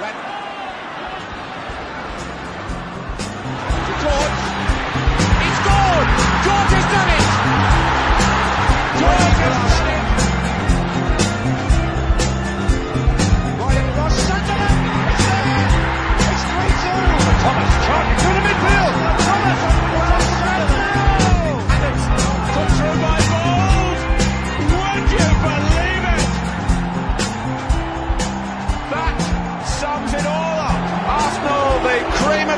[0.00, 0.27] George.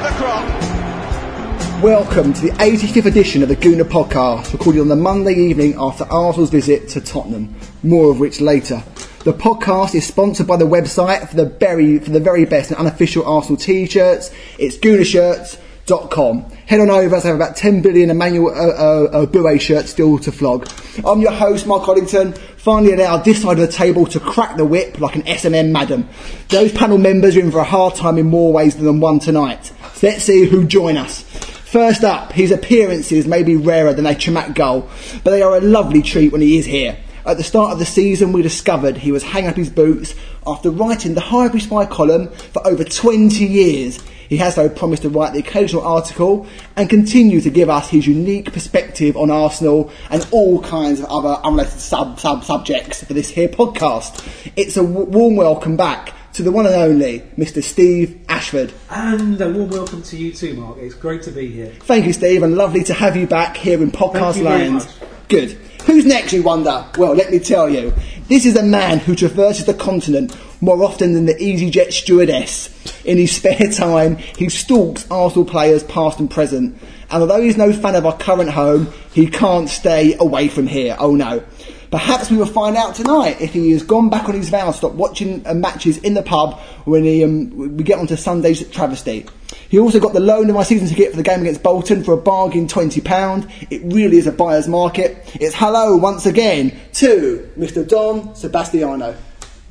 [0.01, 1.83] Of the crop.
[1.83, 6.05] Welcome to the 85th edition of the Gooner podcast, recorded on the Monday evening after
[6.05, 7.55] Arsenal's visit to Tottenham.
[7.83, 8.83] More of which later.
[9.25, 13.27] The podcast is sponsored by the website for the very for the very best unofficial
[13.27, 14.33] Arsenal t-shirts.
[14.59, 16.51] It's goonershirts.com.
[16.51, 19.91] Head on over as I have about 10 billion Emmanuel uh, uh, uh, Eboué shirts
[19.91, 20.67] still to flog.
[21.05, 22.39] I'm your host, Marc Ollington.
[22.57, 26.09] Finally allowed this side of the table to crack the whip like an S&M madam.
[26.49, 29.73] Those panel members are in for a hard time in more ways than one tonight.
[30.03, 31.21] Let's see who join us.
[31.21, 34.89] First up, his appearances may be rarer than a Chamakh goal,
[35.23, 36.97] but they are a lovely treat when he is here.
[37.27, 40.15] At the start of the season, we discovered he was hanging up his boots
[40.47, 44.03] after writing the Highbury Spy column for over 20 years.
[44.31, 48.07] He has, though, promised to write the occasional article and continue to give us his
[48.07, 53.29] unique perspective on Arsenal and all kinds of other unrelated sub sub subjects for this
[53.29, 54.27] here podcast.
[54.57, 57.63] It's a w- warm welcome back to the one and only Mr.
[57.63, 58.73] Steve Ashford.
[58.89, 60.79] And a warm welcome to you too, Marc.
[60.79, 61.73] It's great to be here.
[61.81, 64.69] Thank you, Steve, and lovely to have you back here in podcast Thank you very
[64.69, 64.95] land.
[65.29, 65.51] Good.
[65.87, 66.87] Who's next, you wonder?
[66.99, 67.93] Well, let me tell you.
[68.29, 72.69] This is a man who traverses the continent more often than the EasyJet stewardess.
[73.05, 76.77] In his spare time, he stalks Arsenal players past and present.
[77.11, 80.97] And although he's no fan of our current home, he can't stay away from here.
[80.99, 81.43] Oh no.
[81.91, 84.93] Perhaps we will find out tonight if he has gone back on his vow, stop
[84.93, 89.27] watching uh, matches in the pub when he, um, we get onto Sunday's travesty.
[89.69, 92.13] He also got the loan of my season ticket for the game against Bolton for
[92.13, 93.51] a bargain £20.
[93.71, 95.19] It really is a buyer's market.
[95.35, 97.87] It's hello once again to Mr.
[97.87, 99.17] Don Sebastiano.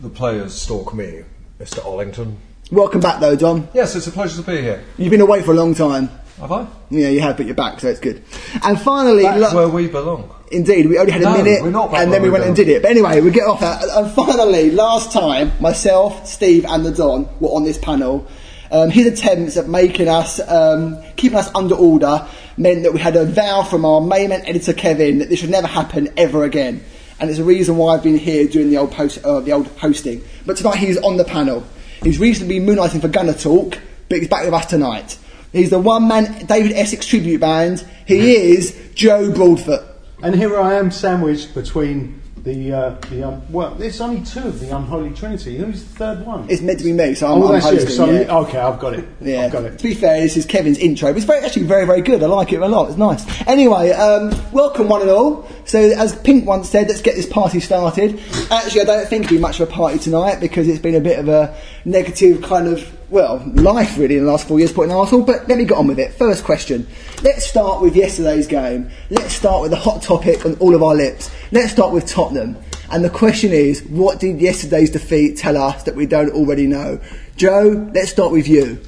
[0.02, 1.24] The players stalk me,
[1.58, 1.80] Mr.
[1.80, 2.36] Ollington.
[2.72, 3.68] Welcome back though, Don.
[3.74, 4.84] Yes, it's a pleasure to be here.
[4.98, 6.10] You've been away for a long time.
[6.40, 6.68] Have I?
[6.90, 8.24] Yeah, you have, but you're back, so it's good.
[8.64, 10.30] And finally, Back lo- where we belong.
[10.52, 12.56] Indeed, we only had a No, minute, we're not and then we we went and
[12.56, 12.82] did it.
[12.82, 13.84] But anyway, we get off that.
[13.90, 18.26] And finally, last time, myself, Steve, and the Don were on this panel.
[18.72, 23.16] Um, his attempts at making us, um, keeping us under order, meant that we had
[23.16, 26.84] a vow from our main man editor Kevin that this should never happen ever again.
[27.20, 29.68] And it's the reason why I've been here doing the old post, uh, the old
[29.80, 30.24] hosting.
[30.46, 31.66] But tonight he's on the panel.
[32.02, 35.18] He's recently been moonlighting for Gunner Talk, but he's back with us tonight.
[35.52, 37.86] He's the one man David Essex tribute band.
[38.06, 39.84] He is Joe Broadfoot.
[40.22, 44.60] And here I am sandwiched between the, uh, the um, well, there's only two of
[44.60, 45.58] the unholy trinity.
[45.58, 46.50] Who's the third one?
[46.50, 47.90] It's meant to be me, so I'm, oh, I'm that's hosting.
[47.90, 47.96] you.
[47.96, 48.38] So, yeah.
[48.38, 49.08] Okay, I've got it.
[49.22, 49.46] Yeah.
[49.46, 49.78] I've got it.
[49.78, 52.24] To be fair, this is Kevin's intro, but it's very, actually very, very good.
[52.24, 52.90] I like it a lot.
[52.90, 53.26] It's nice.
[53.48, 55.50] Anyway, um, welcome one and all.
[55.66, 58.20] So, as Pink once said, let's get this party started.
[58.52, 61.02] Actually, I don't think it'll be much of a party tonight because it's been a
[61.02, 61.56] bit of a
[61.86, 65.26] negative kind of, well, life really in the last four years putting Arsenal.
[65.26, 66.14] But let me get on with it.
[66.14, 66.88] First question.
[67.24, 68.90] Let's start with yesterday's game.
[69.10, 71.32] Let's start with the hot topic on all of our lips.
[71.52, 72.58] Let's start with Tottenham.
[72.92, 77.00] And the question is, what did yesterday's defeat tell us that we don't already know?
[77.36, 78.80] Joe, let's start with you.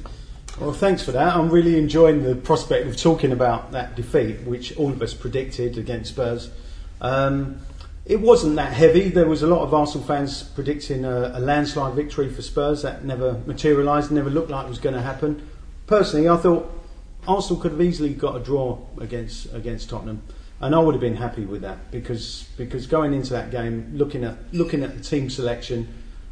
[0.60, 1.34] Well, thanks for that.
[1.34, 5.78] I'm really enjoying the prospect of talking about that defeat, which all of us predicted
[5.78, 6.50] against Spurs.
[7.00, 7.60] Um,
[8.12, 9.08] it wasn't that heavy.
[9.08, 12.82] There was a lot of Arsenal fans predicting a, a landslide victory for Spurs.
[12.82, 15.48] That never materialised, never looked like it was going to happen.
[15.86, 16.70] Personally, I thought
[17.26, 20.22] Arsenal could have easily got a draw against against Tottenham,
[20.60, 24.24] and I would have been happy with that because because going into that game, looking
[24.24, 25.88] at looking at the team selection,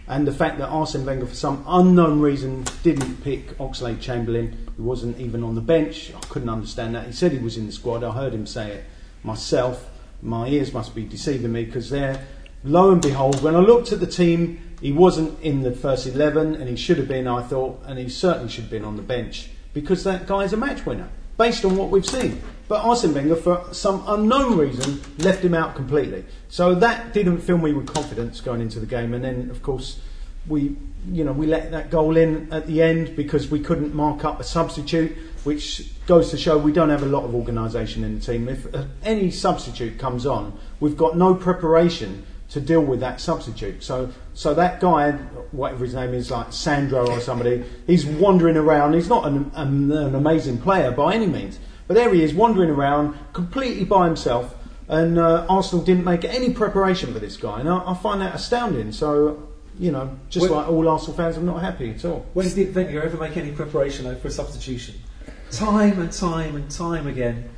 [0.06, 4.82] and the fact that Arsene Wenger, for some unknown reason, didn't pick Oxlade Chamberlain, who
[4.82, 6.12] wasn't even on the bench.
[6.14, 7.06] I couldn't understand that.
[7.06, 8.04] He said he was in the squad.
[8.04, 8.84] I heard him say it
[9.22, 9.90] myself.
[10.22, 12.26] My ears must be deceiving me because there,
[12.64, 16.56] lo and behold, when I looked at the team, he wasn't in the first 11
[16.56, 19.03] and he should have been, I thought, and he certainly should have been on the
[19.03, 22.41] bench because that guy's a match winner based on what we've seen.
[22.68, 26.24] But Arsene Wenger, for some unknown reason, left him out completely.
[26.48, 29.15] So that didn't fill me with confidence going into the game.
[29.15, 30.00] And then, of course,
[30.47, 30.77] we,
[31.10, 34.39] you know, we let that goal in at the end because we couldn't mark up
[34.39, 38.25] a substitute, which goes to show we don't have a lot of organisation in the
[38.25, 38.48] team.
[38.48, 43.83] If uh, any substitute comes on, we've got no preparation to deal with that substitute.
[43.83, 45.13] So, so that guy,
[45.53, 48.95] whatever his name is, like Sandro or somebody, he's wandering around.
[48.95, 52.71] He's not an, an, an amazing player by any means, but there he is wandering
[52.71, 54.57] around completely by himself.
[54.89, 58.34] And uh, Arsenal didn't make any preparation for this guy, and I, I find that
[58.34, 58.91] astounding.
[58.91, 59.48] So,
[59.78, 62.27] you know, just Well- like all Arsenal fans, I'm not happy at all.
[62.34, 64.97] When did Wenger ever make any preparation though, for a substitution?
[65.50, 67.50] Time and time and time again.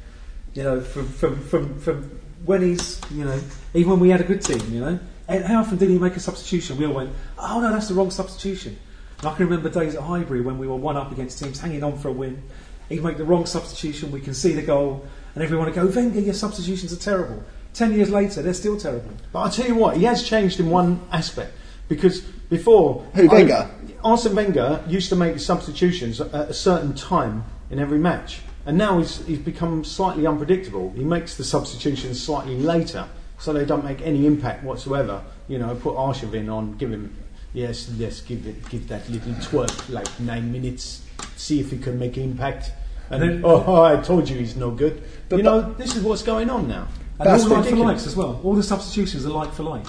[0.54, 3.40] You know, from, from, from, from when he's, you know,
[3.74, 4.98] even when we had a good team, you know.
[5.28, 6.76] And how often did he make a substitution?
[6.76, 8.76] We all went, oh no, that's the wrong substitution.
[9.18, 11.84] And I can remember days at Highbury when we were one up against teams, hanging
[11.84, 12.42] on for a win.
[12.88, 16.20] He'd make the wrong substitution, we can see the goal, and everyone would go, Wenger,
[16.20, 17.42] your substitutions are terrible.
[17.72, 19.10] Ten years later, they're still terrible.
[19.32, 21.54] But I'll tell you what, he has changed in one aspect.
[21.88, 23.06] Because before.
[23.14, 23.70] Who, I- Wenger?
[24.04, 28.40] Arsene Wenger used to make substitutions at a certain time in every match.
[28.66, 30.92] And now he's, he's become slightly unpredictable.
[30.96, 33.06] He makes the substitutions slightly later,
[33.38, 35.22] so they don't make any impact whatsoever.
[35.48, 37.12] You know, put Arshavin on, give him,
[37.52, 41.02] yes, yes, give it, give that little twerk, like nine minutes,
[41.36, 42.72] see if he can make impact.
[43.10, 45.02] And then, oh, I told you he's no good.
[45.28, 46.86] But- you know, this is what's going on now.
[47.18, 47.86] And That's all like for ridiculous.
[47.94, 48.40] likes as well.
[48.42, 49.84] All the substitutions are like for like.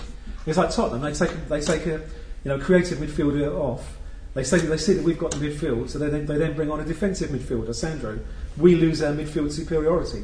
[0.46, 1.02] It's like Tottenham.
[1.02, 2.02] They take they take a you
[2.46, 3.98] know creative midfielder off.
[4.34, 6.72] They say they see that we've got the midfield, so they then, they then bring
[6.72, 8.20] on a defensive midfielder, Sandro.
[8.58, 10.24] We lose our midfield superiority.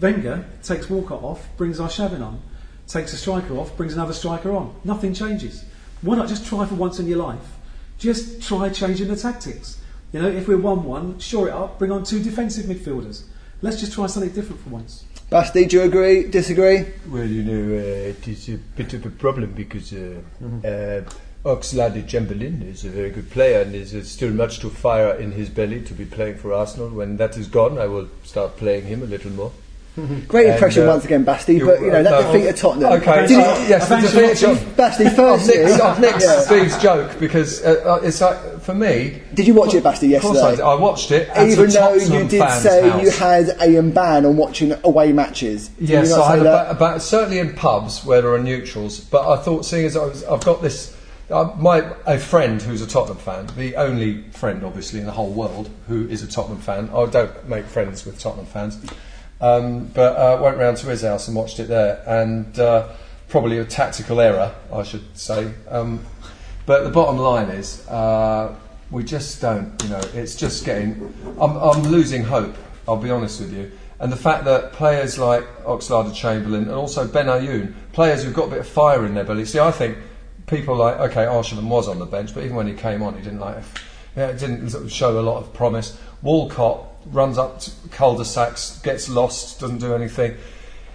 [0.00, 2.40] Wenger takes Walcott off, brings our Arshavin on,
[2.86, 4.74] takes a striker off, brings another striker on.
[4.84, 5.64] Nothing changes.
[6.02, 7.56] Why not just try for once in your life?
[7.98, 9.80] Just try changing the tactics.
[10.12, 13.24] You know, if we're one-one, shore it up, bring on two defensive midfielders.
[13.60, 15.04] Let's just try something different for once.
[15.30, 16.28] Basti, do you agree?
[16.28, 16.86] Disagree?
[17.08, 20.60] Well, you know, uh, it is a bit of a problem because uh, Mm-hmm.
[21.06, 21.10] uh,
[21.44, 25.32] Oxlade Chamberlain is a very good player and there's uh, still much to fire in
[25.32, 26.88] his belly to be playing for Arsenal.
[26.90, 29.52] When that is gone, I will start playing him a little more.
[30.28, 32.92] Great And, impression uh, once again, Basti, but you know, that no, defeat at Tottenham.
[33.00, 34.74] Okay, Did you- uh, yes, the Eventually- defeat at Tottenham.
[34.74, 36.40] Basti, I've firstly, I've nicked Yeah.
[36.40, 39.22] Steve's joke because uh, uh, it's like for me.
[39.34, 40.56] Did you watch it, Basti, Of course I, yesterday?
[40.56, 40.64] did.
[40.68, 41.28] I watched it.
[41.36, 43.02] even a though you did say house.
[43.02, 45.68] you had a ban on watching away matches.
[45.68, 46.78] Did Yes, you not I had say a that?
[46.78, 49.00] ba- certainly in pubs where there are neutrals.
[49.00, 50.94] But I thought, seeing as I was, I've got this,
[51.30, 55.30] uh, my a friend who's a Tottenham fan, the only friend obviously in the whole
[55.30, 56.90] world who is a Tottenham fan.
[56.94, 58.78] I don't make friends with Tottenham fans,
[59.40, 62.88] um, but uh, went round to his house and watched it there, and uh,
[63.28, 65.52] probably a tactical error, I should say.
[65.68, 66.00] Um,
[66.66, 68.54] but the bottom line is, uh,
[68.90, 71.14] we just don't, you know, it's just getting.
[71.40, 73.70] I'm, I'm losing hope, I'll be honest with you.
[74.00, 78.50] And the fact that players like Oxlade Chamberlain and also Benayoun, players who've got a
[78.50, 79.44] bit of fire in their belly.
[79.44, 79.98] See, I think
[80.48, 83.22] people like, okay, Arshavin was on the bench, but even when he came on, he
[83.22, 83.62] didn't like,
[84.16, 85.98] yeah, it didn't show a lot of promise.
[86.22, 90.36] Walcott runs up to cul-de-sacs, gets lost, doesn't do anything.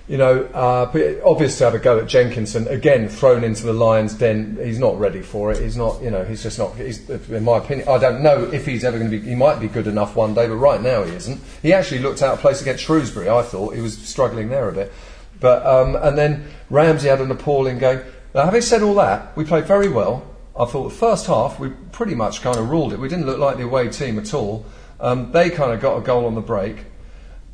[0.05, 3.71] You know, uh, but obvious to have a go at Jenkinson again, thrown into the
[3.71, 4.59] Lions' den.
[4.61, 5.61] He's not ready for it.
[5.61, 6.75] He's not, you know, he's just not.
[6.75, 9.25] He's, in my opinion, I don't know if he's ever going to be.
[9.25, 11.39] He might be good enough one day, but right now he isn't.
[11.61, 13.29] He actually looked out of place against Shrewsbury.
[13.29, 14.91] I thought he was struggling there a bit,
[15.39, 18.01] but um, and then Ramsey had an appalling game.
[18.33, 20.25] Now, having said all that, we played very well.
[20.59, 22.99] I thought the first half we pretty much kind of ruled it.
[22.99, 24.65] We didn't look like the away team at all.
[24.99, 26.85] Um, they kind of got a goal on the break.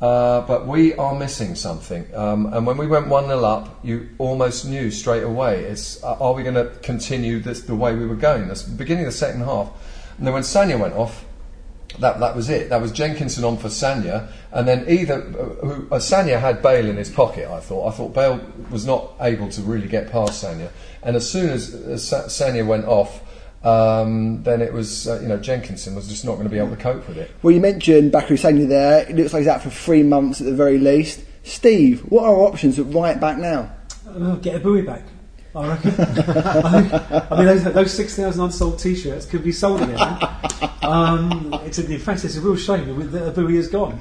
[0.00, 2.06] Uh, but we are missing something.
[2.14, 6.16] Um, and when we went 1 0 up, you almost knew straight away it's, uh,
[6.18, 8.48] are we going to continue this, the way we were going?
[8.48, 9.70] The beginning of the second half.
[10.16, 11.26] And then when Sanya went off,
[11.98, 12.68] that, that was it.
[12.70, 14.28] That was Jenkinson on for Sanya.
[14.52, 15.14] And then either.
[15.14, 17.88] Uh, uh, Sanya had Bale in his pocket, I thought.
[17.88, 18.40] I thought Bale
[18.70, 20.70] was not able to really get past Sanya.
[21.02, 23.22] And as soon as uh, Sanya went off,
[23.64, 26.70] um, then it was, uh, you know, Jenkinson was just not going to be able
[26.70, 27.30] to cope with it.
[27.42, 29.08] Well, you mentioned Bakary Sagna there.
[29.08, 31.24] It looks like he's out for three months at the very least.
[31.42, 33.70] Steve, what are our options at right back now?
[34.08, 35.02] Uh, get Eboué back.
[35.54, 35.90] I reckon.
[35.98, 39.98] I, I mean, those, those 6,000 unsold T-shirts could be sold again.
[40.82, 43.98] Um, it's a, in fact, it's a real shame that Eboué is gone.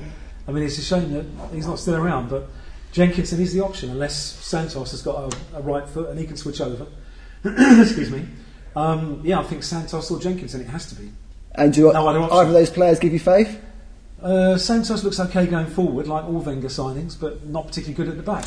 [0.48, 2.30] I mean, it's a shame that he's not still around.
[2.30, 2.48] But
[2.92, 6.38] Jenkinson is the option unless Santos has got a, a right foot and he can
[6.38, 6.88] switch over.
[7.44, 8.26] Excuse me.
[8.76, 10.62] Um, yeah, I think Santos or Jenkinson.
[10.62, 11.12] It has to be.
[11.56, 13.62] And do No other either of those players give you faith?
[14.22, 18.18] Uh, Santos looks okay going forward, like all Wenger signings, but not particularly good at
[18.18, 18.46] the back.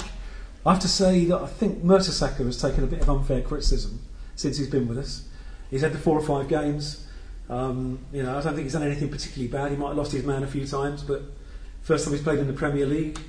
[0.65, 4.01] I have to say that I think Mertesacker has taken a bit of unfair criticism
[4.37, 5.27] since he's been with us.
[5.71, 7.07] He's had the four or five games.
[7.53, 9.73] Um, you know, I don't think he's done anything particularly bad.
[9.73, 11.23] He might have lost his man a few times, but
[11.83, 13.21] first time he's played in the Premier League,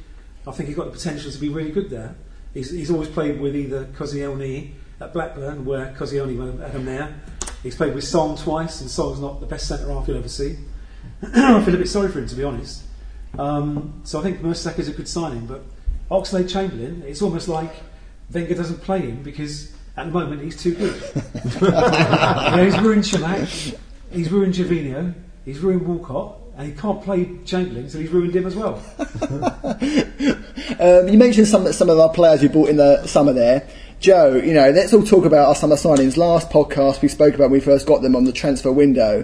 [0.47, 2.15] I think he's got the potential to be really good there.
[2.53, 7.13] He's, he's always played with either Koscielny at Blackburn, where Koscielny had him there.
[7.63, 10.57] He's played with Song twice, and Song's not the best centre half you'll ever see.
[11.23, 12.83] I feel a bit sorry for him, to be honest.
[13.37, 15.63] Um, so I think Mertesacker is a good signing, but
[16.09, 17.73] Oxlade Chamberlain, it's almost like
[18.31, 21.01] Wenger doesn't play him because at the moment he's too good.
[21.61, 23.03] you know, he's ruined
[24.13, 25.13] he's ruined Gervinho,
[25.45, 28.81] he's ruined Walcott, and he can't play Chamberlain, so he's ruined him as well.
[30.79, 33.67] Um, you mentioned some some of our players you bought in the summer there.
[33.99, 36.17] Joe, you know, let's all talk about our summer signings.
[36.17, 39.23] Last podcast we spoke about when we first got them on the transfer window.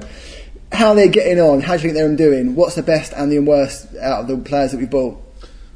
[0.71, 1.61] How they're getting on?
[1.61, 2.55] How do you think they're doing?
[2.55, 5.21] What's the best and the worst out of the players that we bought?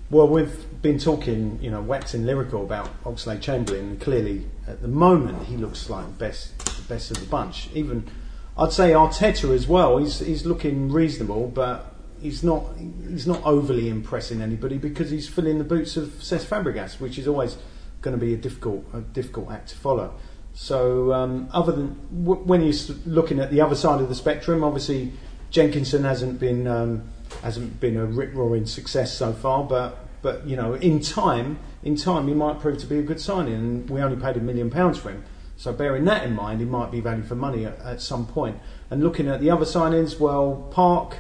[0.09, 4.87] Well, we've been talking, you know, waxing lyrical about Oxlade Chamberlain, and clearly at the
[4.87, 7.69] moment he looks like the best, the best of the bunch.
[7.73, 8.07] Even
[8.57, 9.97] I'd say Arteta as well.
[9.97, 12.63] He's he's looking reasonable, but he's not
[13.09, 17.27] he's not overly impressing anybody because he's filling the boots of Cesc Fabregas, which is
[17.27, 17.57] always
[18.01, 20.13] going to be a difficult a difficult act to follow.
[20.53, 24.63] So, um, other than w- when you're looking at the other side of the spectrum,
[24.63, 25.11] obviously
[25.49, 27.09] Jenkinson hasn't been um,
[27.41, 31.95] hasn't been a rip roaring success so far, but but you know in time in
[31.95, 34.69] time he might prove to be a good signing, and we only paid a million
[34.69, 35.23] pounds for him.
[35.63, 38.59] So bearing that in mind, he might be value for money at, at some point.
[38.91, 41.15] And looking at the other signings, well, Park,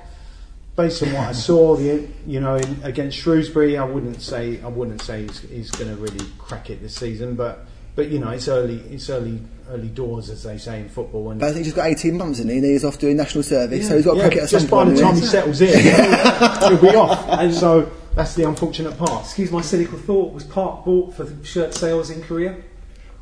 [0.75, 4.67] based on what I saw, the you know in, against Shrewsbury, I wouldn't say I
[4.67, 8.31] wouldn't say he's, he's going to really crack it this season, but but you know
[8.31, 11.31] it's early it's early early doors as they say in football.
[11.31, 12.57] And But I think he's got 18 months in, he?
[12.57, 14.67] and he's off doing national service, so he's got to yeah, crack it at just
[14.67, 14.97] some by point.
[14.97, 15.69] the time he settles in,
[16.67, 17.29] he'll be off.
[17.29, 19.23] And so that's the unfortunate part.
[19.23, 20.33] Excuse my cynical thought.
[20.33, 22.57] Was Park bought for the shirt sales in Korea?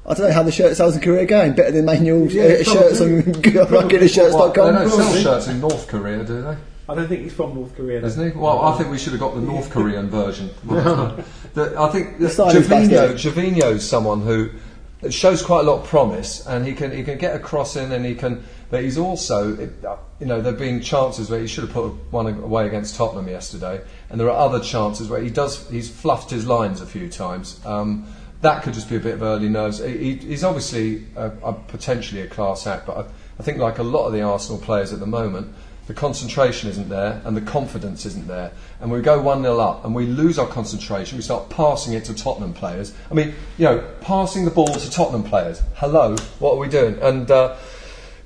[0.05, 1.53] I don't know how the shirt sales in Korea are going.
[1.53, 3.51] Better than manual Yeah, uh, shirts on probably.
[3.71, 4.53] Well, they shirts.com.
[4.53, 5.21] don't sell Probably.
[5.21, 6.57] shirts in North Korea, do they?
[6.89, 8.01] I don't think he's from North Korea.
[8.01, 8.07] though.
[8.07, 8.37] Isn't he?
[8.37, 10.49] Well, I think we should have got the North Korean version.
[11.53, 13.19] The- I think that signing's Gervinho,
[13.59, 13.81] bastard.
[13.81, 14.49] Someone who
[15.09, 17.91] shows quite a lot of promise, and he can he can get a cross in,
[17.91, 18.43] and he can.
[18.69, 19.57] But he's also,
[20.19, 23.81] you know, there've been chances where he should have put one away against Tottenham yesterday,
[24.09, 25.69] and there are other chances where he does.
[25.69, 27.59] He's fluffed his lines a few times.
[27.65, 28.05] Um,
[28.41, 29.79] that could just be a bit of early nerves.
[29.79, 33.01] He, he- he's obviously a, a potentially a class act, but I,
[33.39, 35.53] I think like a lot of the Arsenal players at the moment,
[35.87, 38.51] the concentration isn't there and the confidence isn't there.
[38.79, 42.05] And we go 1 0 up and we lose our concentration, we start passing it
[42.05, 42.93] to Tottenham players.
[43.09, 45.61] I mean, you know, passing the ball to Tottenham players.
[45.75, 46.97] Hello, what are we doing?
[47.01, 47.57] And uh,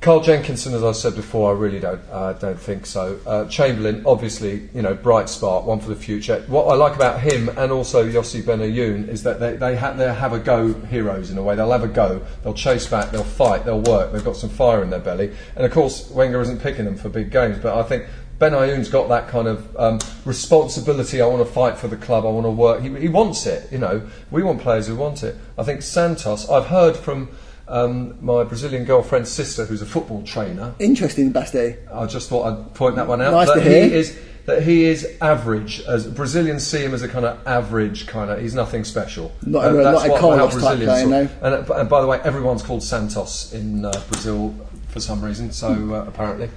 [0.01, 3.19] Carl Jenkinson, as I said before, I really don't uh, don't think so.
[3.25, 6.43] Uh, Chamberlain, obviously, you know, bright spark, one for the future.
[6.47, 10.13] What I like about him and also Yossi Benayoun is that they they, ha- they
[10.13, 11.55] have a go heroes in a way.
[11.55, 12.21] They'll have a go.
[12.43, 13.11] They'll chase back.
[13.11, 13.65] They'll fight.
[13.65, 14.11] They'll work.
[14.11, 15.33] They've got some fire in their belly.
[15.55, 18.05] And of course, Wenger isn't picking them for big games, but I think.
[18.37, 21.21] Benayoun's got that kind of um, responsibility.
[21.21, 22.25] I want to fight for the club.
[22.25, 22.81] I want to work.
[22.81, 23.71] He, he wants it.
[23.71, 25.37] You know, we want players who want it.
[25.57, 26.49] I think Santos.
[26.49, 27.29] I've heard from
[27.67, 30.73] um, my Brazilian girlfriend's sister, who's a football trainer.
[30.79, 31.75] Interesting, Basti.
[31.91, 33.31] I just thought I'd point that one out.
[33.31, 33.87] Nice that to hear.
[33.87, 35.81] he is that he is average.
[35.81, 38.39] As Brazilians see him as a kind of average kind of.
[38.39, 39.31] He's nothing special.
[39.45, 42.07] Not a- not a what- Carlos how type player, saw- And, uh, and by the
[42.07, 44.53] way, everyone's called Santos in uh, Brazil
[44.89, 45.51] for some reason.
[45.51, 46.51] So uh, apparently,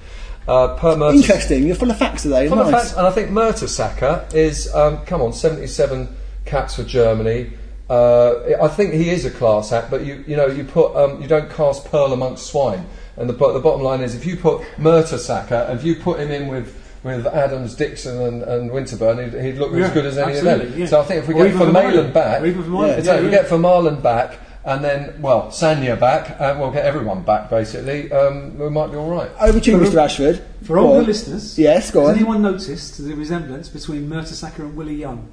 [0.46, 1.66] uh, per Mertes- Interesting.
[1.66, 2.48] You're full of facts today.
[2.48, 2.88] Full of nice.
[2.90, 6.08] facts, and I think Mertesacker is, um, come on, 77
[6.44, 7.52] caps for Germany.
[7.90, 11.22] Uh, I think he is a class act, but you, you know, you put, um,
[11.22, 12.86] you don't cast pearl amongst swine.
[13.16, 16.48] And the, the bottom line is, if you put Mertesacker, if you put him in
[16.48, 20.44] with with Adams, Dixon, and, and Winterburn, he'd, he'd look as good as any of
[20.44, 20.72] them.
[20.76, 20.84] yeah.
[20.86, 22.12] So I think if we Or get even Vermaelen Vermaelen.
[22.12, 23.42] back, Or even Vermaelen, exactly, yeah, we yeah.
[23.42, 27.48] get Vermaelen back, and then well, Sanya back, and we'll get everyone back.
[27.50, 29.30] Basically, um, we might be all right.
[29.40, 29.96] Over to you, Mr.
[30.02, 30.44] Ashford.
[30.64, 32.16] For all the listeners, Yes, go has on.
[32.16, 35.28] anyone noticed the resemblance between Mertesacker and Willie Young?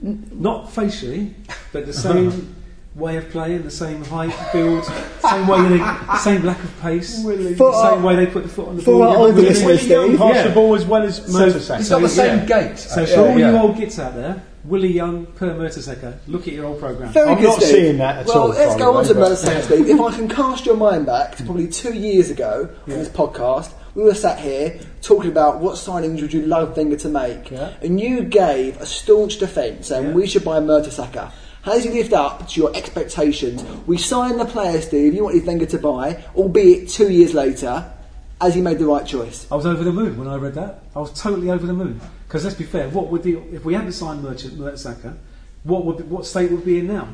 [0.00, 1.34] Not facially,
[1.72, 2.54] but the same
[2.94, 4.84] way of playing, the same height, build,
[5.28, 8.48] same way they, same lack of pace, For the our- same way they put the
[8.48, 9.02] foot on the for ball.
[9.02, 10.18] our Yeah, older but listeners, Willie Young Steve.
[10.18, 10.48] Pass yeah.
[10.48, 11.76] the ball as well as So- Mertesacker.
[11.78, 12.68] He's got the same yeah.
[12.68, 12.78] gait.
[12.78, 13.50] So for all Yeah.
[13.52, 17.10] you old gits out there, Willie Young Per Mertesacker, look at your old programme.
[17.12, 17.68] Very I'm good, not Steve.
[17.68, 19.88] seeing that at well, all, let's by go on way, to but- Merseyside, Steve.
[19.88, 23.70] If I can cast your mind back to probably two years ago on this podcast,
[23.94, 27.70] we were sat here talking about what signings would you love Wenger to make, Yeah.
[27.82, 30.12] and you gave a staunch defence saying Yeah.
[30.14, 31.30] we should buy Mertesacker.
[31.62, 33.62] Has he lived up to your expectations?
[33.86, 35.14] We signed the player, Steve.
[35.14, 37.84] You wanted Wenger to buy, albeit two years later.
[38.40, 39.46] Has he made the right choice?
[39.50, 40.82] I was over the moon when I read that.
[40.94, 42.00] I was totally over the moon.
[42.26, 45.14] Because let's be fair, what would the if we hadn't signed Mertesacker,
[45.64, 47.08] what would what state would we be in now?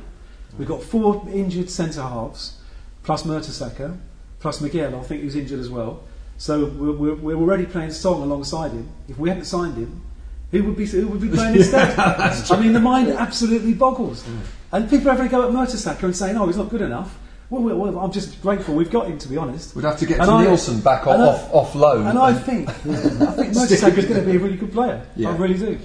[0.58, 2.58] We've got four injured centre halves,
[3.04, 3.96] plus Mertesacker,
[4.40, 4.94] plus Miquel.
[4.94, 6.00] I think he was injured as well.
[6.36, 8.88] So we're, we're, we're already playing Song alongside him.
[9.08, 10.02] If we hadn't signed him,
[10.50, 11.98] who would be who would be playing instead?
[12.50, 14.24] I mean, the mind absolutely boggles.
[14.72, 17.18] And people every go at Mertesacker and saying, "Oh, he's not good enough."
[17.50, 19.76] Well, well, well, I'm just grateful we've got him, to be honest.
[19.76, 22.06] We'd have to get And to I- Nielsen back off, I- off, off loan.
[22.06, 25.06] And I think, I think Mertesacker's going to be a really good player.
[25.14, 25.28] Yeah.
[25.28, 25.78] I really do.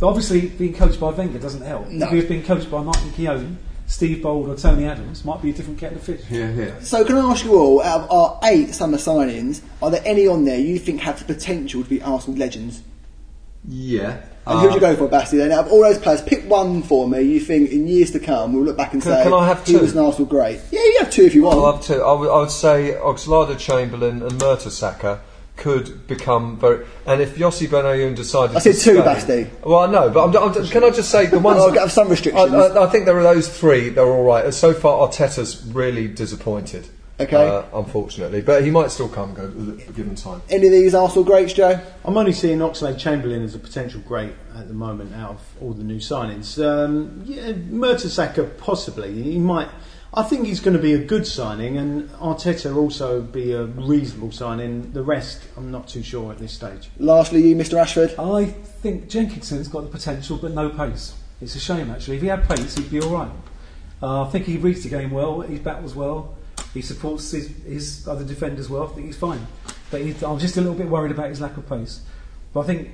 [0.00, 1.88] But obviously, being coached by Wenger doesn't help.
[1.88, 2.06] No.
[2.06, 3.58] If he was being coached by Martin Keown,
[3.92, 6.22] Steve Bould, or Tony Adams, might be a different kettle of fish.
[6.30, 6.80] yeah, yeah.
[6.80, 10.26] So, can I ask you all, out of our eight summer signings, are there any
[10.26, 12.80] on there you think have the potential to be Arsenal legends?
[13.68, 14.22] Yeah.
[14.46, 15.36] And who'd you Uh, go for, Basti?
[15.36, 17.20] Then out of all those players, pick one for me.
[17.20, 19.64] You think in years to come we'll look back and Can- say can I have
[19.64, 19.80] he two?
[19.80, 20.58] was an Arsenal great.
[20.72, 21.58] Yeah, you have two if you want.
[21.58, 22.02] I'll have to.
[22.02, 25.20] I would, I would say Oxlade Chamberlain and Mertesacker
[25.56, 26.86] could become very.
[27.06, 29.50] And if Yossi Benayoun decided, I said to two, stay- Basti.
[29.64, 31.62] Well, I know, but I'm, I'm, can I just say the ones?
[31.62, 32.52] Have got some restrictions.
[32.52, 33.88] I, I, I think there are those three.
[33.90, 34.52] They're all right.
[34.52, 36.88] So far, Arteta's really disappointed.
[37.20, 37.36] Okay.
[37.46, 40.42] uh, unfortunately, but he might still come good at a given time.
[40.48, 41.78] Any of these Arsenal greats, Joe?
[42.04, 45.72] I'm only seeing Oxlade Chamberlain as a potential great at the moment out of all
[45.72, 46.58] the new signings.
[46.64, 49.22] Um, yeah, Mertesacker possibly.
[49.22, 49.68] He might.
[50.14, 54.30] I think he's going to be a good signing, and Arteta also be a reasonable
[54.30, 54.92] signing.
[54.92, 56.90] The rest, I'm not too sure at this stage.
[56.98, 57.80] Lastly, you, Mr.
[57.80, 58.14] Ashford.
[58.18, 61.14] I think Jenkinson's got the potential, but no pace.
[61.40, 62.16] It's a shame, actually.
[62.16, 63.30] If he had pace, he'd be all right.
[64.02, 65.40] Uh, I think he reads the game well.
[65.40, 66.36] He battles well.
[66.74, 68.84] He supports his, his other defenders well.
[68.84, 69.46] I think he's fine.
[69.90, 72.02] But he's, I'm just a little bit worried about his lack of pace.
[72.52, 72.90] But I think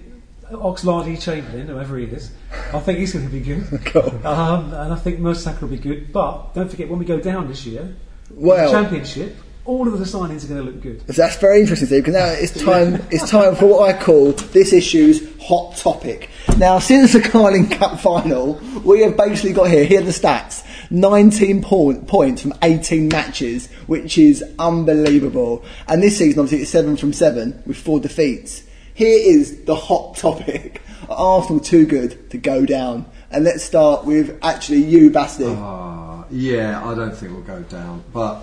[0.52, 2.30] Oxlade Chamberlain, whoever he is,
[2.72, 3.64] I think he's going to be good.
[3.86, 4.26] Cool.
[4.26, 6.12] Um, and I think Mertesacker will be good.
[6.12, 7.94] But don't forget, when we go down this year,
[8.30, 11.00] Well- Championship, all of the signings are going to look good.
[11.06, 14.72] That's very interesting, Steve, because now it's time, it's time for what I call this
[14.72, 16.30] issue's hot topic.
[16.56, 20.64] Now, since the Carling Cup final, we have basically got here, here are the stats
[20.90, 25.62] 19 po- points from 18 matches, which is unbelievable.
[25.86, 28.62] And this season, obviously, it's 7 from 7 with 4 defeats.
[28.98, 33.06] Here is the hot topic Are Arsenal too good to go down?
[33.30, 35.44] And let's start with actually you, Basti.
[35.44, 38.42] Uh, yeah, I don't think we'll go down, but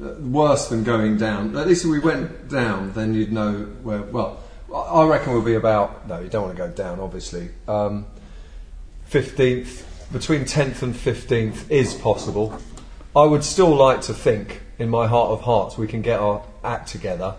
[0.00, 1.56] uh, worse than going down.
[1.56, 4.02] At least if we went down, then you'd know where.
[4.02, 4.40] Well,
[4.72, 6.06] I reckon we'll be about.
[6.06, 7.48] No, you don't want to go down, obviously.
[7.66, 8.06] Um,
[9.06, 12.56] Fifteenth, between tenth and fifteenth is possible.
[13.16, 16.44] I would still like to think, in my heart of hearts, we can get our
[16.62, 17.34] act together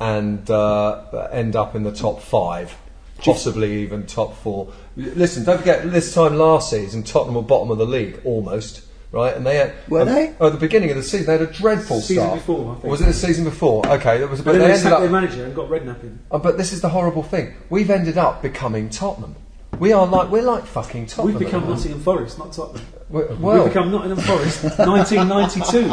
[0.00, 2.76] and uh, end up in the top five,
[3.18, 4.72] possibly even top four.
[4.96, 9.34] Listen, don't forget, this time last season, Tottenham were bottom of the league almost, right?
[9.36, 10.28] And they had Were um, they?
[10.40, 12.38] At the beginning of the season, they had a dreadful Season start.
[12.38, 12.84] before, I think.
[12.84, 13.86] Or was it the season before?
[13.88, 14.40] Okay, that was.
[14.40, 15.00] But But, then they they ended up.
[15.00, 16.18] their manager and got Redknapp in.
[16.30, 17.54] Uh, but this is the horrible thing.
[17.70, 19.36] We've ended up becoming Tottenham.
[19.78, 21.34] We are like we're like fucking Tottenham.
[21.38, 21.68] We've become.
[21.68, 22.86] Nottingham Forest, not Tottenham.
[23.08, 25.88] We're- Well, We've become Nottingham Forest 1992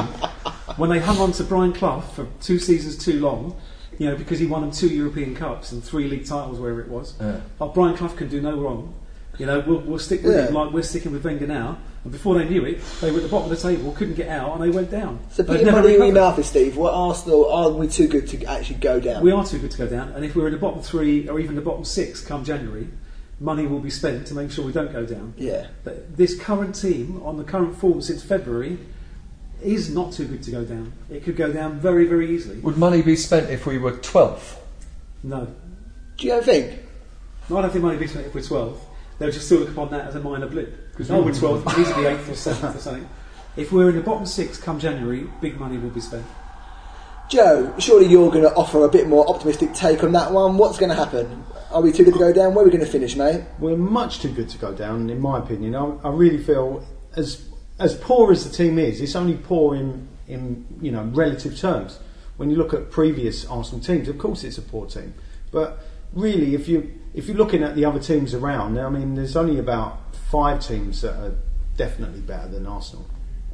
[0.77, 3.55] when they hung on to Brian Clough for two seasons too long,
[4.01, 6.87] you know, because he won them two European Cups and three league titles, wherever it
[6.87, 7.13] was.
[7.21, 7.39] Yeah.
[7.59, 8.95] But Brian Clough can do no wrong.
[9.37, 10.47] You know, we'll, we'll stick with Yeah.
[10.47, 11.77] him like we're sticking with Wenger now.
[12.03, 14.27] And before they knew it, they were at the bottom of the table, couldn't get
[14.27, 15.19] out, and they went down.
[15.29, 16.77] So put your money in your mouth, Steve.
[16.77, 19.21] What Arsenal are we too good to actually go down?
[19.21, 21.39] We are too good to go down, and if we're in the bottom three or
[21.39, 22.87] even the bottom six come January,
[23.39, 25.35] money will be spent to make sure we don't go down.
[25.37, 25.67] Yeah.
[25.83, 28.79] But this current team, on the current form since February,
[29.61, 30.93] is not too good to go down.
[31.09, 32.59] It could go down very, very easily.
[32.59, 34.61] would money be spent if we were twelfth?
[35.23, 35.47] No.
[36.17, 36.79] Do you think?
[37.49, 38.77] No, I don't think money would be spent if we're 12th.
[39.19, 40.91] They would just still look upon that as a minor blip.
[40.91, 43.09] Because, oh, we're 12th, we need to be 8th or 7th or something.
[43.57, 46.25] If we're in the bottom six come January, big money will be spent.
[47.27, 50.57] Joe, surely you're going to offer a bit more optimistic take on that one.
[50.57, 51.43] What's going to happen?
[51.71, 52.53] Are we too good to go down?
[52.53, 53.43] Where are we going to finish, mate?
[53.59, 55.75] We're much too good to go down, in my opinion.
[55.75, 57.45] I, I really feel as
[57.81, 61.99] as poor as the team is, it's only poor in in you know relative terms.
[62.37, 65.13] When you look at previous Arsenal teams, of course it's a poor team,
[65.51, 69.35] but really, if you if you're looking at the other teams around, I mean, there's
[69.35, 71.35] only about five teams that are
[71.75, 73.05] definitely better than Arsenal,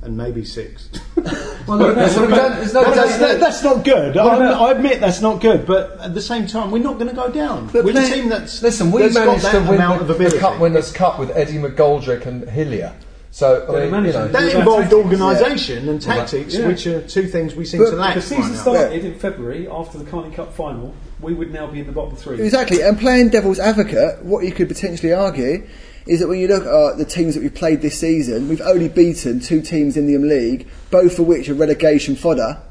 [0.02, 0.90] and maybe six.
[1.68, 2.82] Well, look, there's, we don't, there's no.
[2.84, 4.16] Well, that's, not good.
[4.16, 7.14] What I, admit that's not good, but at the same time, we're not going to
[7.14, 7.68] go down.
[7.68, 10.40] But we're the team that's Listen, we that's got managed that to win the, the.
[10.40, 12.96] Cup Winners' Cup with Eddie McGoldrick and Hillier.
[13.32, 14.94] So I they mean, you know, That involved tactics?
[15.22, 16.68] organisation and tactics, yeah.
[16.68, 18.16] which are two things we seem But to lack.
[18.16, 18.62] The season right now.
[18.62, 20.94] started in February after the Carling Cup final.
[21.22, 22.42] We would now be in the bottom three.
[22.42, 25.68] Exactly, and playing devil's advocate, what you could potentially argue
[26.06, 28.88] is that when you look at the teams that we've played this season, we've only
[28.88, 32.62] beaten two teams in the league, both of which are relegation fodder.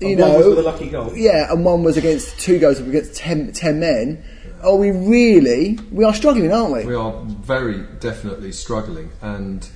[0.00, 1.12] You And one know, was with a lucky goal.
[1.14, 4.24] Yeah, and one was against two goals against ten, men.
[4.62, 5.78] Are we really?
[5.92, 6.84] We are struggling, aren't we?
[6.86, 9.70] we are very definitely struggling, and well,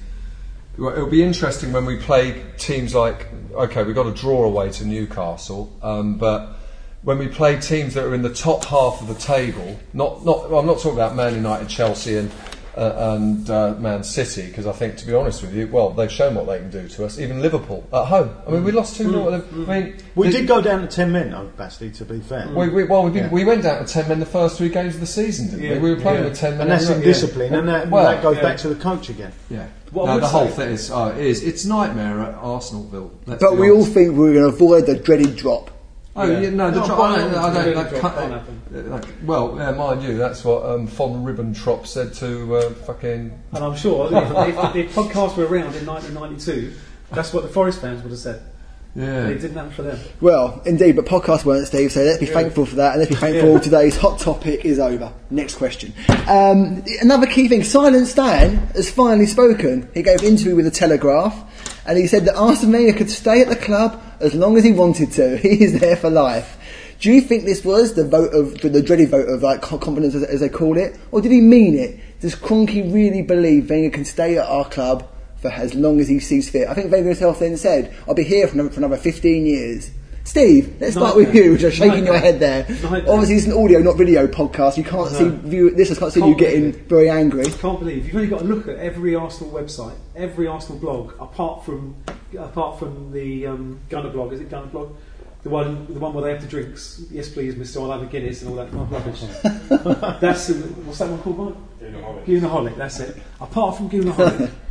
[0.76, 3.26] it'll be interesting when we play teams like.
[3.52, 6.56] Okay, we got a draw away to Newcastle, um, but
[7.02, 10.46] when we play teams that are in the top half of the table, not not
[10.46, 12.30] I'm not talking about Man United, Chelsea, and
[12.76, 16.10] uh, and uh, Man City, because I think to be honest with you, well, they've
[16.10, 17.18] shown what they can do to us.
[17.18, 18.34] Even Liverpool at home.
[18.46, 21.12] I mean, we lost two 0 I mean, We the- did go down to 10
[21.12, 22.48] men, though, Basti, to be fair.
[22.54, 23.30] We, we, well, we, did, Yeah.
[23.30, 25.72] we went down to 10 men the first three games of the season, didn't Yeah.
[25.74, 25.78] we?
[25.80, 26.28] We were playing Yeah.
[26.30, 26.60] with 10 men.
[26.62, 28.42] and that's every- indiscipline, and that, Well, that goes yeah.
[28.42, 29.32] back to the coach again.
[29.50, 29.64] Yeah.
[29.90, 31.42] What no, the whole thing is, oh, it is.
[31.42, 33.10] It's nightmare at Arsenalville.
[33.26, 35.70] But be we all think we're going to avoid the dreaded drop.
[36.14, 38.32] Oh yeah, no, the No, tro- I don't, I don't really like, drop cut- can't
[38.32, 38.90] happen.
[38.90, 43.32] like, well, yeah, mind you, that's what um, von Ribbentrop said to uh, fucking.
[43.52, 44.12] And I'm sure if,
[44.48, 46.74] if, if podcasts were around in 1992,
[47.12, 48.42] that's what the Forest fans would have said.
[48.94, 49.28] But Yeah.
[49.28, 49.98] it didn't happen for them.
[50.20, 53.16] Well, indeed, but podcasts weren't, Steve, so let's be thankful for that, and let's be
[53.26, 53.58] thankful Yeah.
[53.60, 55.10] today's hot topic is over.
[55.30, 55.94] Next question.
[56.28, 59.88] Um, another key thing Silent Stan has finally spoken.
[59.94, 61.42] He gave an interview with The Telegraph,
[61.86, 65.12] and he said that Arsene could stay at the club as long as he wanted
[65.12, 65.36] to.
[65.42, 66.58] He is there for life.
[67.00, 70.14] Do you think this was the vote of the, the dreaded vote of like confidence,
[70.14, 71.98] as, as they call it, or did he mean it?
[72.20, 76.20] Does Kroenke really believe Wenger can stay at our club for as long as he
[76.20, 76.68] sees fit?
[76.68, 79.90] I think Wenger himself then said, "I'll be here for another, for another 15 years."
[80.24, 81.44] Steve, let's start with Nightmare.
[81.44, 82.64] you, which are shaking your head there.
[82.68, 83.04] Nightmare.
[83.08, 84.76] Obviously, it's an audio, not video podcast.
[84.76, 86.76] You can't see view, listeners can't see you Can't getting it.
[86.88, 87.44] very angry.
[87.46, 91.12] I Can't believe you've only got to look at every Arsenal website, every Arsenal blog,
[91.20, 91.96] apart from
[92.38, 94.32] apart from the um, Gunner blog.
[94.32, 94.94] Is it Gunner blog?
[95.42, 97.02] The one, the one where they have the drinks.
[97.10, 97.80] Yes, please, Mister.
[97.80, 100.20] I'll have a Guinness and all that kind of rubbish.
[100.20, 102.24] that's what's that one called, Mike?
[102.26, 102.76] Goonerholic.
[102.76, 103.16] That's it.
[103.40, 104.52] Apart from Goonerholic,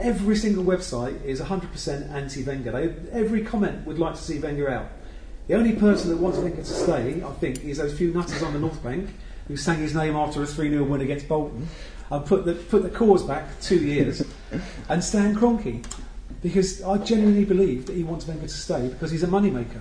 [0.00, 2.72] every single website is 100% anti-Wenger.
[2.72, 4.88] They, every comment would like to see Wenger out.
[5.46, 8.52] The only person that wants Wenger to stay, I think, is those few nutters on
[8.52, 9.10] the North Bank
[9.48, 11.68] who sang his name after a 3 0 win against Bolton
[12.10, 14.22] and put the, put the cause back two years
[14.88, 15.84] and Stan Kroenke.
[16.42, 19.80] Because I genuinely believe that he wants Wenger to stay because he's a moneymaker.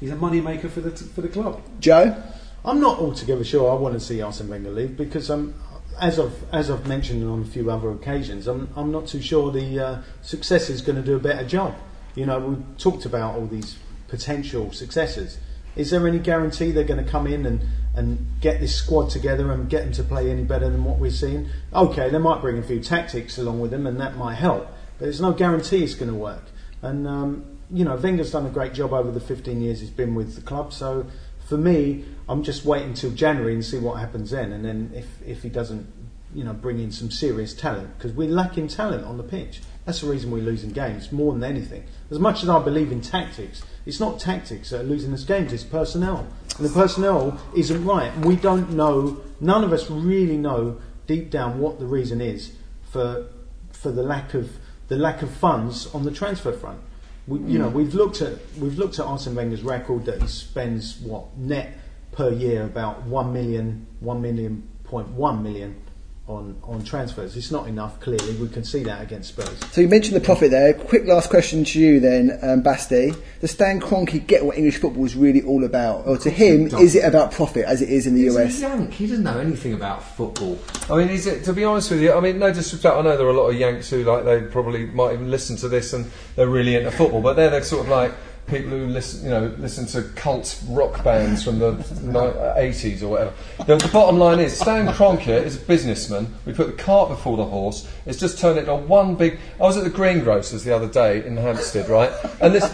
[0.00, 1.62] He's a moneymaker for the, for the club.
[1.78, 2.20] Joe,
[2.64, 5.54] I'm not altogether sure I want to see Arsene Wenger leave because um,
[6.00, 9.50] as I've as I've mentioned on a few other occasions, I'm I'm not too sure
[9.50, 11.74] the uh, successor is going to do a better job.
[12.14, 13.78] You know, we talked about all these
[14.08, 15.38] potential successors.
[15.74, 17.62] Is there any guarantee they're going to come in and,
[17.96, 21.10] and get this squad together and get them to play any better than what we're
[21.10, 21.48] seeing?
[21.72, 24.66] Okay, they might bring a few tactics along with them, and that might help.
[24.98, 26.44] But there's no guarantee it's going to work.
[26.82, 30.14] And um, you know, Wenger's done a great job over the 15 years he's been
[30.14, 30.74] with the club.
[30.74, 31.06] So
[31.52, 34.52] for me, I'm just waiting until January and see what happens then.
[34.52, 35.86] And then if, if he doesn't,
[36.34, 39.60] you know, bring in some serious talent, because we're lacking talent on the pitch.
[39.84, 41.84] That's the reason we're losing games more than anything.
[42.10, 45.52] As much as I believe in tactics, it's not tactics that are losing us games.
[45.52, 48.10] It's personnel, and the personnel isn't right.
[48.14, 49.20] And we don't know.
[49.38, 52.52] None of us really know deep down what the reason is
[52.90, 53.26] for
[53.72, 54.52] for the lack of
[54.88, 56.80] the lack of funds on the transfer front.
[57.28, 61.36] You know, we've looked at we've looked at Arsene Wenger's record that he spends what
[61.36, 61.78] net
[62.10, 65.80] per year about one million, one million point one million
[66.28, 67.36] on on transfers.
[67.36, 67.98] It's not enough.
[68.00, 69.58] Clearly, we can see that against Spurs.
[69.72, 70.72] so you mentioned the profit there.
[70.72, 73.12] Quick last question to you then, um, Basti.
[73.40, 76.94] Does Stan Kroenke get what English football is really all about, or to him, is
[76.94, 78.58] it about profit as it is in the He's US?
[78.58, 78.92] a Yank.
[78.92, 80.58] He doesn't know anything about football.
[80.88, 82.94] I mean, is it, to be honest with you, I mean, no disrespect.
[82.94, 85.56] I know there are a lot of Yanks who like they probably might even listen
[85.56, 88.12] to this and they're really into football, but they're the sort of like
[88.52, 93.32] people who listen, you know, listen to cult rock bands from the eighties or whatever.
[93.66, 96.32] The, the bottom line is, Stan Kroenke is a businessman.
[96.44, 97.88] We put the cart before the horse.
[98.04, 99.38] It's just turned into one big.
[99.58, 102.12] I was at the greengrocers the other day in Hampstead, right?
[102.40, 102.68] And this,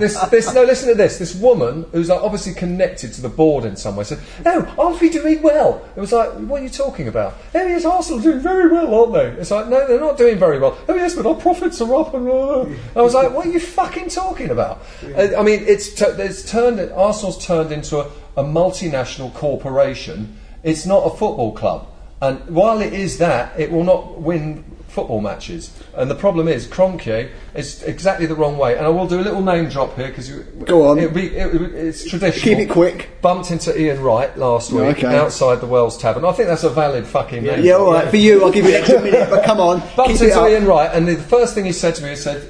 [0.00, 0.54] this, this.
[0.54, 1.18] No, listen to this.
[1.18, 5.00] This woman who's like obviously connected to the board in some way said, "Oh, aren't
[5.00, 8.40] we doing well?" It was like, "What are you talking about?" Oh, yes, Arsenal doing
[8.40, 9.40] very well, aren't they?
[9.40, 10.76] It's like, no, they're not doing very well.
[10.88, 12.14] Oh, yes, but our profits are up.
[12.14, 12.66] And uh.
[12.96, 14.82] I was like, "What are you fucking talking about?"
[15.14, 16.80] Uh, I mean, it's t- it's turned.
[16.92, 20.38] Arsenal's turned into a, a multinational corporation.
[20.62, 21.88] It's not a football club,
[22.20, 25.72] and while it is that, it will not win football matches.
[25.96, 28.76] And the problem is, Cronkier is exactly the wrong way.
[28.76, 30.98] And I will do a little name drop here because Go on.
[30.98, 32.42] It'll be, it, it's traditional.
[32.56, 33.08] Keep it quick.
[33.22, 35.16] Bumped into Ian Wright last Yeah, week okay.
[35.16, 36.24] outside the Wells Tavern.
[36.24, 37.64] I think that's a valid fucking name.
[37.64, 38.08] Yeah, all right.
[38.08, 39.30] For you, I'll give you an extra minute.
[39.30, 40.46] But come on, Bumped into.
[40.46, 42.46] Ian Wright, and the first thing he said to me, he said,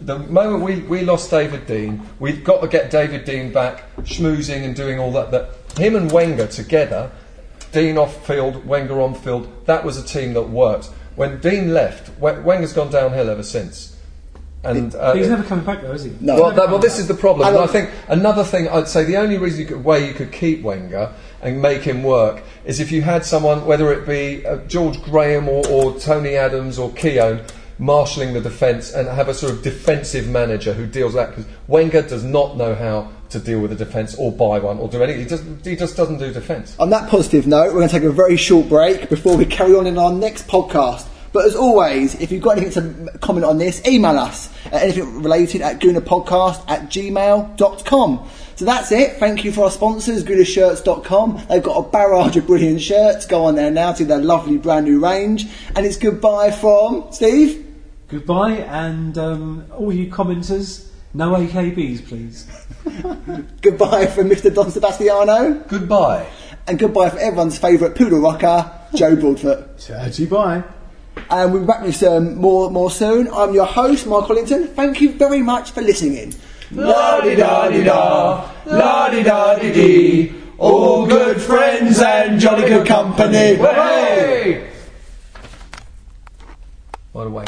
[0.00, 4.64] "The moment we, we lost David Dein, we've got to get David Dein back, schmoozing
[4.64, 5.30] and doing all that.
[5.30, 7.10] That him and Wenger together,
[7.72, 10.86] Dein off field, Wenger on field, that was a team that worked.
[11.16, 13.96] When Dein left, Wenger's gone downhill ever since.
[14.64, 16.12] And uh, He's never coming back though, is he?
[16.20, 16.34] No.
[16.34, 17.46] well, that, well, this is the problem.
[17.46, 20.14] I And I think another thing I'd say the only reason you could, way you
[20.14, 24.44] could keep Wenger and make him work is if you had someone, whether it be
[24.44, 27.40] uh, George Graham or, or Tony Adams or Keown,
[27.78, 31.36] marshalling the defence and have a sort of defensive manager who deals with that.
[31.36, 34.88] Because Wenger does not know how to deal with a defence or buy one or
[34.88, 35.22] do anything.
[35.22, 36.76] He, does, he just doesn't do defence.
[36.78, 39.74] On that positive note, we're going to take a very short break before we carry
[39.74, 41.06] on in our next podcast.
[41.32, 45.22] But as always, if you've got anything to comment on this, email us at anything
[45.22, 48.30] related at goonerpodcast at gmail.com.
[48.56, 49.18] So that's it.
[49.18, 51.46] Thank you for our sponsors, goonershirts.com.
[51.48, 53.26] They've got a barrage of brilliant shirts.
[53.26, 55.46] Go on there now to their lovely brand new range.
[55.76, 57.67] And it's goodbye from Steve.
[58.08, 62.46] Goodbye, and um, all you commenters, No AKBs, please.
[63.62, 64.54] Goodbye from Mr.
[64.54, 65.64] Don Sebastiano.
[65.68, 66.26] Goodbye.
[66.66, 69.78] And goodbye from everyone's favourite poodle rocker, Joe Broadfoot.
[69.78, 70.62] Chatty bye.
[71.30, 73.28] And we'll be back with um, more, more soon.
[73.32, 74.74] I'm your host, Marc Ollington.
[74.74, 76.16] Thank you very much for listening.
[76.16, 76.34] in.
[76.72, 80.34] La di da di da, la di da di dee.
[80.58, 83.54] All good friends and jolly good company.
[83.56, 84.70] Hey!
[87.14, 87.46] By the way.